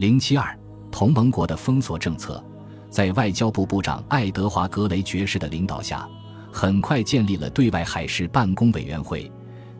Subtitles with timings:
[0.00, 0.58] 零七二，
[0.90, 2.42] 同盟国的封锁政策，
[2.88, 6.08] 在外交部部长爱德华·格雷爵士的领导下，
[6.50, 9.30] 很快建立了对外海事办公委员会。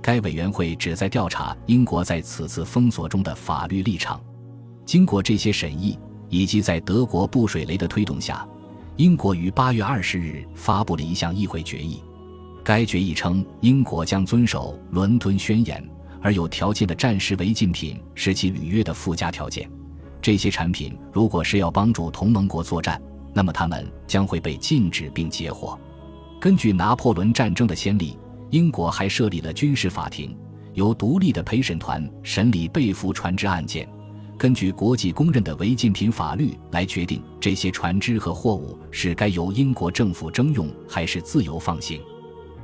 [0.02, 4.20] 该委员会旨在调查英国在此次封锁中的法律立场。
[4.84, 5.98] 经过这些审议，
[6.28, 8.46] 以及在德国布水雷的推动下，
[8.96, 12.02] 英国于八月二十日发布了一项议会决议。
[12.62, 15.82] 该决议称，英国将遵守《伦敦宣言》，
[16.20, 19.66] 而有条件的战时违禁品是其履约的附加条件。
[20.20, 23.00] 这些产品如果是要帮助同盟国作战，
[23.32, 25.78] 那么他们将会被禁止并截获。
[26.40, 28.16] 根据拿破仑战争的先例。
[28.50, 30.36] 英国还设立了军事法庭，
[30.74, 33.88] 由独立的陪审团审理被俘船只案件，
[34.36, 42.00] 根据国际公认的违禁品法律来决定这些船只和货物是该由英国政府征用还是自由放行。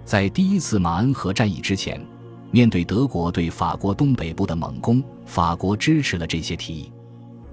[0.05, 2.05] 在第一次马恩河战役之前，
[2.51, 6.91] 面对德国对法国东北部的猛攻，法国支持了这些提议。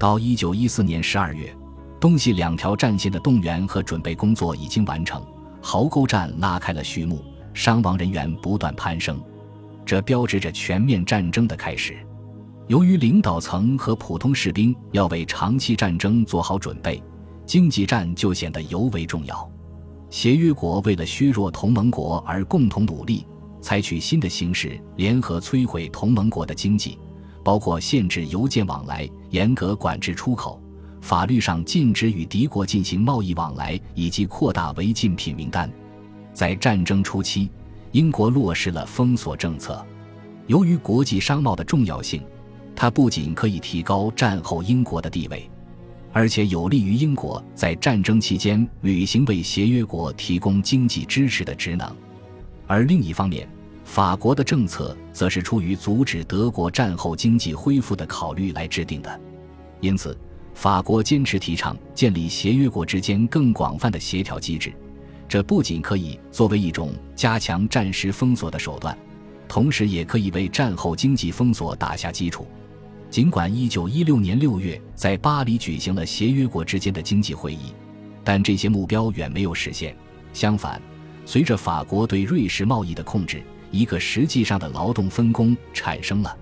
[0.03, 1.55] 到一九一四年十二月，
[1.97, 5.25] 东西两条战线的动员和准备工作已经完成，
[5.61, 7.23] 壕沟战拉开了序幕。
[7.53, 9.17] 伤亡人员不断攀升，
[9.85, 11.95] 这标志着全面战争的开始。
[12.67, 17.01] 由于领导层和普通士兵要为长期战争做好准备，
[17.45, 19.49] 经济战就显得尤为重要。
[20.09, 23.25] 协约国为了削弱同盟国而共同努力，
[23.61, 26.99] 采取新的形式，联合摧毁同盟国的经济，
[27.41, 30.61] 包括限制邮件往来、严格管制出口、
[31.01, 35.67] 法律上禁止与敌国进行贸易往来，以及扩大违禁品名单。
[36.33, 37.49] 在战争初期，
[37.93, 39.83] 英国落实了封锁政策。
[40.45, 42.21] 由于国际商贸的重要性，
[42.75, 45.49] 它不仅可以提高战后英国的地位，
[46.11, 51.91] 而且有利于英国在战争期间履行为协约国提供经济支持的职能。
[52.67, 53.49] 而另一方面，
[53.93, 59.21] 法国的政策则是出于阻止德国战后经济恢复的考虑来制定的。
[59.81, 60.17] 因此，
[60.55, 64.73] 法国坚持提倡建立协约国之间更广泛的协调机制。
[65.29, 68.97] 这不仅可以作为一种加强战时封锁的手段，
[69.47, 72.47] 同时也可以为战后经济封锁打下基础。
[73.11, 77.71] 尽管1916年6月在巴黎举行了协约国之间的经济会议，
[78.23, 79.95] 但这些目标远没有实现。
[80.33, 80.81] 相反，
[81.27, 86.37] 随着法国对瑞士贸易的控制，一个实际上的劳动分工产生了。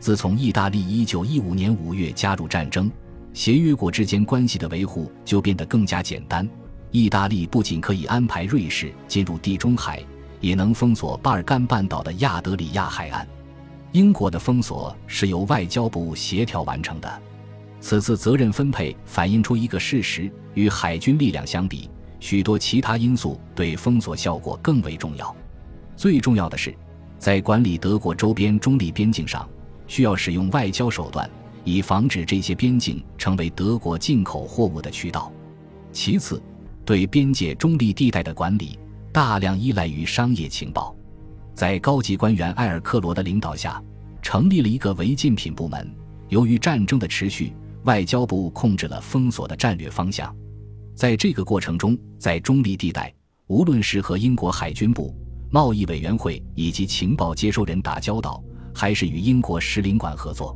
[0.00, 2.90] 自从意大利1915年5月加入战争，
[3.32, 6.46] 协约国之间关系的维护就变得更加简单。
[6.90, 10.04] 意大利不仅可以安排瑞士进入地中海，
[10.40, 13.26] 也能封锁巴尔干半岛的亚德里亚海岸。
[13.92, 17.22] 英国的封锁是由外交部协调完成的。
[17.80, 25.34] 此次责任分配反映出一个事实：与海军力量相比，许多其他因素对封锁效果更为重要。
[25.96, 26.74] 最重要的是，
[27.18, 29.48] 在管理德国周边中立边境上，
[29.86, 31.28] 需要使用外交手段，
[31.64, 35.32] 以防止这些边境成为德国进口货物的渠道。
[35.92, 36.42] 其次，
[36.84, 38.78] 对边界中立地带的管理
[39.12, 40.94] 大量依赖于商业情报，
[41.54, 43.82] 在高级官员埃尔克罗的领导下，
[44.20, 45.88] 成立了一个违禁品部门。
[46.28, 47.54] 由于战争的持续，
[47.84, 50.34] 外交部控制了封锁的战略方向。
[50.96, 53.14] 在这个过程中，在中立地带，
[53.46, 55.14] 无论是和英国海军部、
[55.54, 58.42] 贸易委员会以及情报接收人打交道，
[58.74, 60.52] 还是与英国使领馆合作，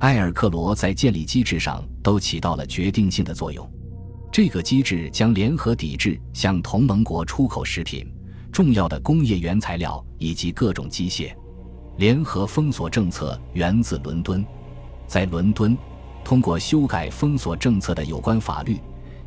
[0.00, 3.64] 埃尔克罗在建立机制上都起到了决定性的作用。
[4.32, 8.12] 这个机制将联合抵制向同盟国出口食品、
[8.50, 11.32] 重要的工业原材料以及各种机械。
[11.98, 14.44] 联合封锁政策源自伦敦，
[15.06, 15.78] 在伦敦，
[16.24, 18.80] 通过修改封锁政策的有关法律，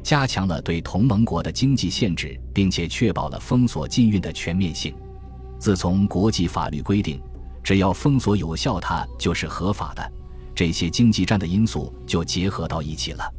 [0.07, 4.95] 加强了对同盟国的经济限制，并且确保了封锁禁运的全面性。
[5.59, 7.21] 自从国际法律规定，
[7.61, 10.11] 只要封锁有效，它就是合法的，
[10.55, 13.33] 这些经济战的因素就结合到一起了。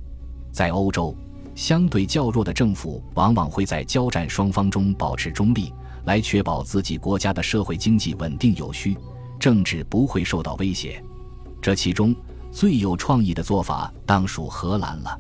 [0.53, 1.17] 在欧洲。
[1.55, 5.73] 相对较弱的政府往往会在交战双方中保持中立，
[6.05, 8.97] 来确保自己国家的社会经济稳定有序，
[9.41, 11.03] 政治不会受到威胁。
[11.63, 12.15] 这其中
[12.53, 15.19] 最有创意的做法当属荷兰了。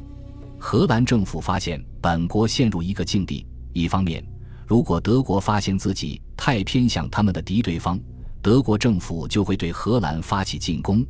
[0.60, 4.22] 荷兰政府发现本国陷入一个境地：一方面，
[4.66, 7.98] 如果德国发现自己太偏向他们的敌对方，
[8.42, 11.04] 德国政府就会对荷兰发起进攻。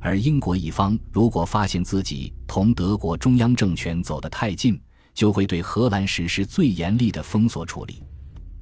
[0.00, 4.80] 而英国一方如果发现自己同德国中央政权走得太近，
[5.12, 8.02] 就会对荷兰实施最严厉的封锁处理。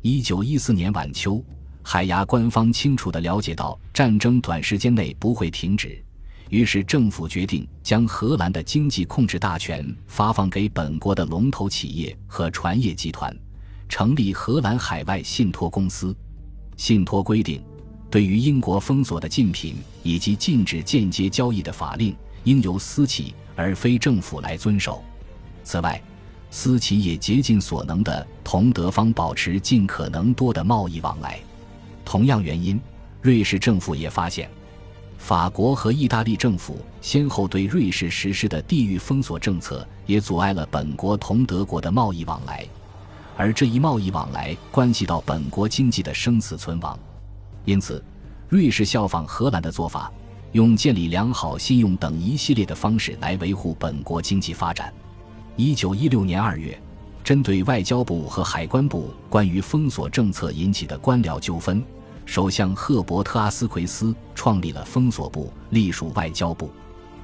[0.03, 1.43] 一九一四年晚秋，
[1.83, 6.03] 海牙官方清楚地了解到战争短时间内不会停止，
[6.55, 13.37] 于是政府决定将荷兰的经济控制大权发放给本国的龙头企业和船业集团，
[13.89, 16.15] 成立荷兰海外信托公司。
[16.77, 17.61] 信托规定。
[18.09, 19.75] 对于英国封锁的禁品
[20.05, 22.15] 以及禁止间接交易的法令，
[22.45, 25.03] 应由私企而非政府来遵守。
[25.65, 26.01] 此外，
[26.53, 31.41] 私企也竭尽所能地同德方保持尽可能多的贸易往来。
[32.05, 32.81] 同样原因，
[33.21, 34.49] 瑞士政府也发现，
[35.25, 42.63] 法国和意大利政府先后对瑞士实施的地域封锁政策，也阻碍了本国同德国的贸易往来。
[43.35, 46.99] 而这一贸易往来关系到本国经济的生死存亡，
[47.65, 48.05] 因此，
[48.51, 50.13] 瑞士效仿荷兰的做法，
[50.53, 54.93] 用建立良好信用等一系列的方式来维护本国经济发展。
[55.57, 56.79] 一九一六年二月，
[57.25, 61.83] 针对外交部和海关部关于封锁政策引起的官僚纠纷，
[62.27, 66.71] 首相赫伯特阿斯奎斯创立了封锁部，隶属外交部。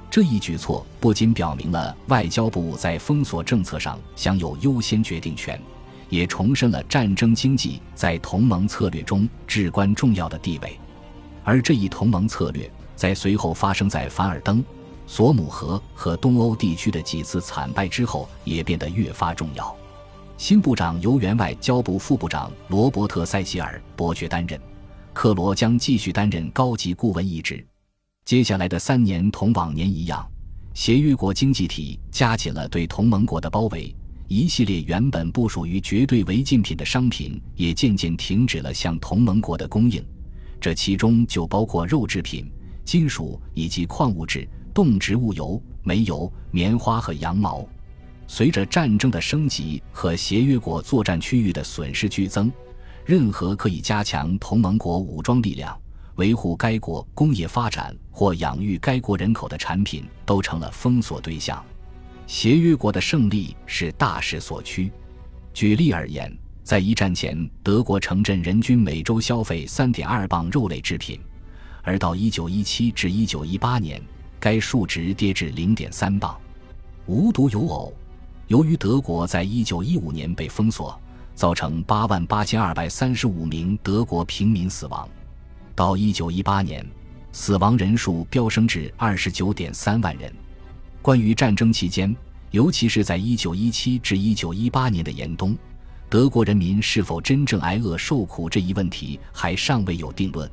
[0.09, 5.59] 这一举措不仅表明了外交部在封锁政策上享有优先决定权，
[6.09, 10.77] 也重申了战争经济在同盟策略中至关重要的地位。
[11.43, 14.63] 而这一同盟策略在随后发生在凡尔登。
[15.07, 19.75] 索姆河和东欧地区的几次惨败之后，也变得越发重要。
[20.37, 24.57] 新部长由原外交部副部长罗伯特·塞西尔伯爵担任，
[25.13, 27.65] 克罗将继续担任高级顾问一职。
[28.25, 30.25] 接下来的三年同往年一样，
[30.73, 33.93] 协约国经济体加紧了对同盟国的包围，
[34.27, 40.03] 一系列原本不属于绝对违禁品的商品也渐渐停止了向同盟国的供应，
[40.59, 42.49] 这其中就包括肉制品、
[42.85, 44.47] 金属以及矿物质。
[44.73, 47.67] 动植物油、煤油、棉花和羊毛，
[48.25, 52.49] 随着战争的升级和协约国作战区域的损失剧增，
[53.05, 55.77] 任何可以加强同盟国武装力量、
[56.15, 61.63] 维护该国工业发展或养育该国人口的产品都成了封锁对象。
[62.27, 64.91] 协约国的胜利是大势所趋。
[65.53, 66.31] 举例而言，
[66.63, 71.19] 在一战前，德国城镇人均每周消费三点二磅肉类制品，
[71.81, 74.01] 而到一九一七至一九一八年。
[74.39, 76.39] 该数值跌至零点三磅。
[77.07, 77.93] 无独有偶，
[78.47, 80.99] 由于德国在一九一五年被封锁，
[81.35, 85.07] 造成八万八千二百三十五名德国平民死亡。
[85.75, 86.85] 到一九一八年，
[87.31, 90.31] 死亡人数飙升至二十九点三万人。
[91.01, 92.15] 关于战争期间，
[92.51, 95.55] 尤其是在一九一七至一九一八年的严冬，
[96.09, 100.49] 德国人民是否真正挨饿受苦这一问题还尚未有定论。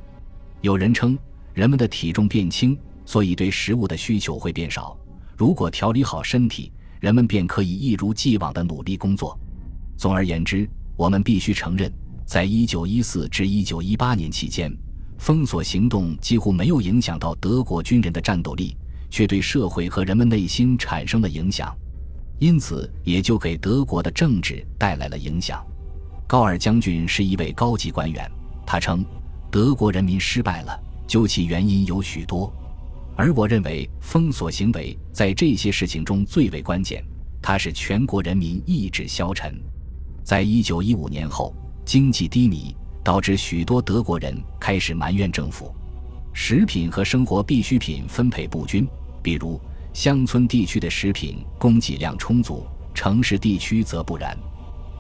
[0.61, 1.19] 有人称，
[1.55, 2.79] 人们的体重变轻。
[3.05, 4.95] 所以，对食物的需求会变少。
[5.35, 6.71] 如果调理好身体，
[7.01, 9.39] 人们便可以一如既往的努力工作。
[9.99, 10.67] 总而言之，
[10.97, 11.93] 我们必须承认，
[12.25, 14.73] 在一九一四至一九一八年期间，
[15.19, 18.77] 封锁行动几乎没有影响到德国军人的战斗力，
[19.11, 21.77] 却对社会和人们内心产生了影响，
[22.39, 25.67] 因此也就给德国的政治带来了影响。
[26.29, 28.31] 高尔将军是一位高级官员，
[28.65, 29.05] 他称，
[29.51, 32.53] 德国人民失败了，究其原因有许多。
[33.17, 37.05] 而我认为，封锁行为在这些事情中最为关键。
[37.41, 39.59] 它使全国人民意志消沉。
[40.29, 41.55] 在一九一五年后，
[41.87, 45.75] 经济低迷导致许多德国人开始埋怨政府。
[46.35, 48.87] 食品和生活必需品分配不均，
[49.23, 49.59] 比如
[49.95, 54.37] 乡村地区的食品供给量充足，城市地区则不然。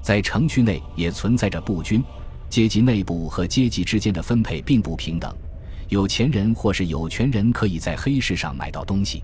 [0.01, 2.03] 在城区内也存在着不均，
[2.49, 5.31] 阶级内部和阶级之间的分配并不平等。
[5.91, 9.23] 有钱人或是有权人可以在黑市上买到东西，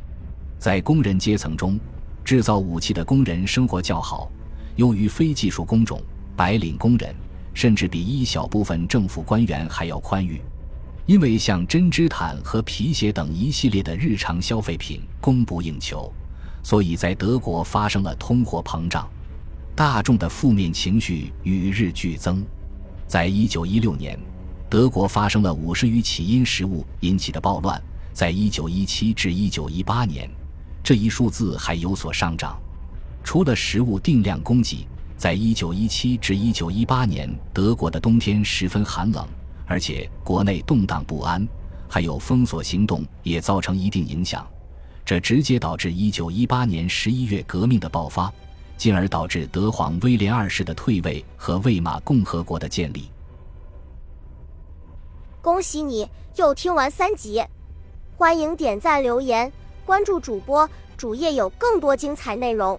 [0.58, 1.80] 在工人阶层中，
[2.22, 4.30] 制造武器的工人生活较好；
[4.76, 6.02] 由于非技术工种，
[6.36, 7.14] 白领工人
[7.52, 10.40] 甚至比一小部分政府官员还要宽裕。
[11.06, 16.12] 因为像针织毯和皮鞋等一系列的日常消费品供不应求，
[16.62, 19.08] 所以在德国发生了通货膨胀，
[19.76, 22.44] 大众的负面情绪与日俱增。
[23.06, 24.18] 在一九一六年。
[24.70, 27.80] 德国发生了五十余起因食物引起的暴乱，
[28.12, 30.28] 在一九一七至一九一八年，
[30.82, 32.58] 这一数字还有所上涨。
[33.24, 39.26] 除了食物定量供给，在一九一七至一九一八年，德国的冬天十分寒冷，
[39.66, 41.44] 而且国内动荡不安，
[41.88, 44.46] 还有封锁行动也造成一定影响，
[45.04, 48.32] 这直接导致一九一八年十一月革命的爆发，
[48.76, 53.10] 进而导致德皇威廉二世的退位和魏玛共和国的建立。
[55.40, 57.42] 恭喜你又听完三集，
[58.16, 59.50] 欢迎点赞、留言、
[59.86, 62.78] 关注主播，主页有更多精彩内容。